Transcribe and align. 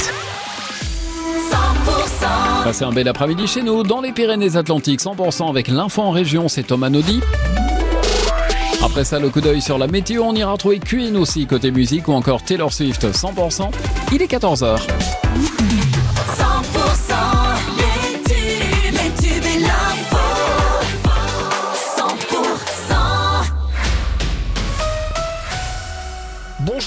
suite. 0.00 0.12
Passez 2.64 2.84
un 2.84 2.90
bel 2.92 3.06
après-midi 3.08 3.46
chez 3.46 3.62
nous, 3.62 3.82
dans 3.82 4.00
les 4.00 4.12
Pyrénées-Atlantiques, 4.12 5.00
100% 5.00 5.48
avec 5.48 5.68
l'info 5.68 6.02
en 6.02 6.10
région, 6.10 6.48
c'est 6.48 6.64
Thomas 6.64 6.90
Naudy. 6.90 7.20
Après 8.82 9.04
ça, 9.04 9.18
le 9.18 9.30
coup 9.30 9.40
d'œil 9.40 9.62
sur 9.62 9.78
la 9.78 9.86
météo, 9.86 10.22
on 10.24 10.34
ira 10.34 10.56
trouver 10.56 10.80
Queen 10.80 11.16
aussi 11.16 11.46
côté 11.46 11.70
musique 11.70 12.08
ou 12.08 12.12
encore 12.12 12.42
Taylor 12.42 12.72
Swift 12.72 13.04
100%. 13.04 13.70
Il 14.12 14.22
est 14.22 14.30
14h. 14.30 14.80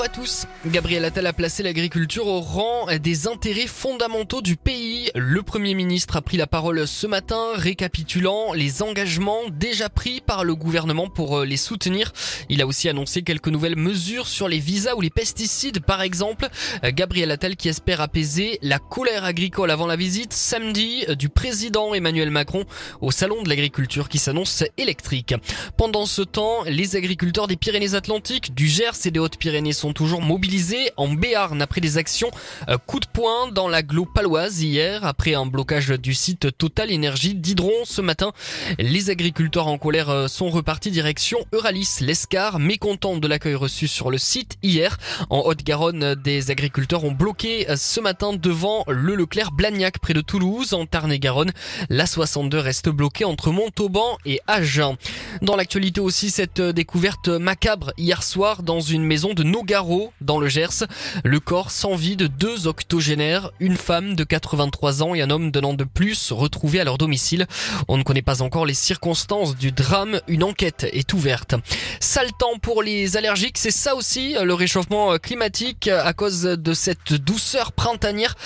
Bonjour 0.00 0.12
à 0.14 0.16
tous. 0.16 0.46
Gabriel 0.64 1.04
Attal 1.04 1.26
a 1.26 1.34
placé 1.34 1.62
l'agriculture 1.62 2.26
au 2.26 2.40
rang 2.40 2.86
des 3.02 3.26
intérêts 3.26 3.66
fondamentaux 3.66 4.40
du 4.40 4.56
pays. 4.56 5.10
Le 5.14 5.42
Premier 5.42 5.74
ministre 5.74 6.16
a 6.16 6.22
pris 6.22 6.38
la 6.38 6.46
parole 6.46 6.88
ce 6.88 7.06
matin, 7.06 7.48
récapitulant 7.54 8.54
les 8.54 8.82
engagements 8.82 9.42
déjà 9.50 9.90
pris 9.90 10.22
par 10.22 10.44
le 10.44 10.54
gouvernement 10.54 11.10
pour 11.10 11.40
euh, 11.40 11.44
les 11.44 11.58
soutenir. 11.58 12.14
Il 12.48 12.62
a 12.62 12.66
aussi 12.66 12.88
annoncé 12.88 13.20
quelques 13.20 13.48
nouvelles 13.48 13.76
mesures 13.76 14.26
sur 14.26 14.48
les 14.48 14.58
visas 14.58 14.94
ou 14.94 15.02
les 15.02 15.10
pesticides, 15.10 15.80
par 15.80 16.00
exemple. 16.00 16.48
Gabriel 16.82 17.30
Attal 17.30 17.56
qui 17.56 17.68
espère 17.68 18.00
apaiser 18.00 18.58
la 18.62 18.78
colère 18.78 19.26
agricole 19.26 19.70
avant 19.70 19.86
la 19.86 19.96
visite 19.96 20.32
samedi 20.32 21.04
du 21.18 21.28
président 21.28 21.92
Emmanuel 21.92 22.30
Macron 22.30 22.64
au 23.02 23.10
salon 23.10 23.42
de 23.42 23.50
l'agriculture 23.50 24.08
qui 24.08 24.18
s'annonce 24.18 24.64
électrique. 24.78 25.34
Pendant 25.76 26.06
ce 26.06 26.22
temps, 26.22 26.62
les 26.64 26.96
agriculteurs 26.96 27.48
des 27.48 27.56
Pyrénées-Atlantiques, 27.56 28.54
du 28.54 28.66
Gers 28.66 29.04
et 29.04 29.10
des 29.10 29.20
Hautes-Pyrénées 29.20 29.74
sont 29.74 29.89
toujours 29.92 30.22
mobilisés 30.22 30.90
en 30.96 31.08
Béarn 31.08 31.60
après 31.62 31.80
des 31.80 31.98
actions 31.98 32.30
euh, 32.68 32.78
coup 32.78 33.00
de 33.00 33.06
poing 33.06 33.50
dans 33.52 33.68
l'agglo 33.68 34.04
paloise 34.04 34.62
hier 34.62 35.04
après 35.04 35.34
un 35.34 35.46
blocage 35.46 35.88
du 35.88 36.14
site 36.14 36.56
Total 36.56 36.90
Énergie 36.90 37.34
d'Hydron 37.34 37.84
ce 37.84 38.00
matin. 38.00 38.32
Les 38.78 39.10
agriculteurs 39.10 39.66
en 39.66 39.78
colère 39.78 40.10
euh, 40.10 40.28
sont 40.28 40.50
repartis 40.50 40.90
direction 40.90 41.38
Euralis 41.52 41.98
l'Escar, 42.00 42.58
mécontents 42.58 43.16
de 43.16 43.28
l'accueil 43.28 43.54
reçu 43.54 43.88
sur 43.88 44.10
le 44.10 44.18
site 44.18 44.56
hier. 44.62 44.98
En 45.28 45.40
Haute-Garonne, 45.40 46.14
des 46.14 46.50
agriculteurs 46.50 47.04
ont 47.04 47.12
bloqué 47.12 47.68
euh, 47.70 47.76
ce 47.76 48.00
matin 48.00 48.32
devant 48.32 48.84
le 48.88 49.14
Leclerc 49.14 49.52
Blagnac 49.52 49.98
près 49.98 50.14
de 50.14 50.20
Toulouse 50.20 50.74
en 50.74 50.86
Tarn-et-Garonne. 50.86 51.52
La 51.88 52.06
62 52.06 52.58
reste 52.58 52.88
bloquée 52.88 53.24
entre 53.24 53.50
Montauban 53.50 54.18
et 54.26 54.40
Agen. 54.46 54.96
Dans 55.42 55.56
l'actualité 55.56 56.00
aussi, 56.00 56.30
cette 56.30 56.60
découverte 56.60 57.28
macabre 57.28 57.92
hier 57.96 58.22
soir 58.22 58.62
dans 58.62 58.80
une 58.80 59.04
maison 59.04 59.32
de 59.32 59.42
Nogaro, 59.42 60.12
dans 60.20 60.38
le 60.38 60.48
Gers. 60.48 60.84
Le 61.24 61.40
corps 61.40 61.70
sans 61.70 61.94
vie 61.94 62.16
de 62.16 62.26
deux 62.26 62.66
octogénaires, 62.66 63.50
une 63.60 63.76
femme 63.76 64.14
de 64.14 64.24
83 64.24 65.02
ans 65.02 65.14
et 65.14 65.22
un 65.22 65.30
homme 65.30 65.50
d'un 65.50 65.62
an 65.62 65.74
de 65.74 65.84
plus, 65.84 66.32
retrouvés 66.32 66.80
à 66.80 66.84
leur 66.84 66.98
domicile. 66.98 67.46
On 67.88 67.96
ne 67.96 68.02
connaît 68.02 68.22
pas 68.22 68.42
encore 68.42 68.66
les 68.66 68.74
circonstances 68.74 69.56
du 69.56 69.72
drame. 69.72 70.20
Une 70.28 70.42
enquête 70.42 70.86
est 70.92 71.12
ouverte. 71.12 71.54
Sale 72.00 72.32
temps 72.38 72.58
pour 72.60 72.82
les 72.82 73.16
allergiques, 73.16 73.58
c'est 73.58 73.70
ça 73.70 73.94
aussi 73.94 74.34
le 74.42 74.54
réchauffement 74.54 75.18
climatique 75.18 75.88
à 75.88 76.12
cause 76.12 76.42
de 76.42 76.74
cette 76.74 77.14
douceur 77.14 77.72
printanière. 77.72 78.36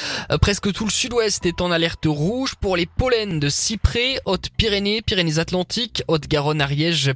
Presque 0.40 0.72
tout 0.72 0.84
le 0.84 0.90
sud-ouest 0.90 1.46
est 1.46 1.60
en 1.60 1.70
alerte 1.70 2.06
rouge 2.06 2.54
pour 2.60 2.76
les 2.76 2.86
pollens 2.86 3.38
de 3.38 3.48
cyprès, 3.48 4.20
Haute-Pyrénées, 4.24 5.02
Pyrénées-Atlantiques, 5.02 6.02
Haute-Garonne, 6.08 6.62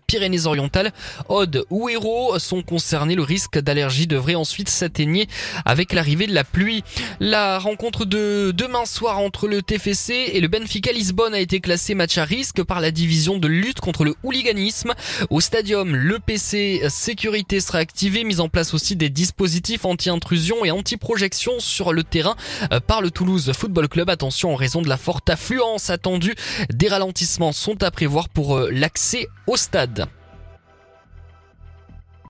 Pyrénées-Orientales, 0.06 0.92
Aude 1.28 1.64
ou 1.70 1.88
Hérault 1.88 2.38
sont 2.38 2.62
concernés. 2.62 3.14
Le 3.14 3.22
risque 3.22 3.58
d'allergie 3.58 4.06
devrait 4.06 4.34
ensuite 4.34 4.68
s'atténuer 4.68 5.26
avec 5.64 5.92
l'arrivée 5.92 6.26
de 6.26 6.34
la 6.34 6.44
pluie. 6.44 6.84
La 7.20 7.58
rencontre 7.58 8.04
de 8.04 8.52
demain 8.56 8.86
soir 8.86 9.18
entre 9.18 9.48
le 9.48 9.62
TFC 9.62 10.30
et 10.32 10.40
le 10.40 10.48
Benfica 10.48 10.92
Lisbonne 10.92 11.34
a 11.34 11.40
été 11.40 11.60
classée 11.60 11.94
match 11.94 12.18
à 12.18 12.24
risque 12.24 12.62
par 12.62 12.80
la 12.80 12.90
division 12.90 13.38
de 13.38 13.48
lutte 13.48 13.80
contre 13.80 14.04
le 14.04 14.14
hooliganisme. 14.22 14.94
Au 15.30 15.40
stadium, 15.40 15.94
le 15.94 16.18
PC 16.18 16.82
sécurité 16.88 17.60
sera 17.60 17.78
activé, 17.78 18.24
mise 18.24 18.40
en 18.40 18.48
place 18.48 18.74
aussi 18.74 18.96
des 18.96 19.10
dispositifs 19.10 19.84
anti-intrusion 19.84 20.64
et 20.64 20.70
anti-projection 20.70 21.60
sur 21.60 21.92
le 21.92 22.04
terrain 22.04 22.36
euh, 22.72 22.80
par 22.80 23.00
le 23.00 23.10
Toulouse 23.10 23.52
Football 23.52 23.88
Club. 23.88 24.10
Attention 24.10 24.52
en 24.52 24.56
raison 24.56 24.82
de 24.82 24.88
la 24.88 24.96
forte 24.96 25.28
affluence 25.30 25.90
attendue, 25.90 26.34
des 26.72 26.88
ralentissements 26.88 27.52
sont 27.52 27.82
à 27.82 27.90
prévoir 27.90 28.28
pour 28.28 28.56
euh, 28.56 28.70
l'accès 28.70 29.28
au 29.48 29.56
stade. 29.56 30.06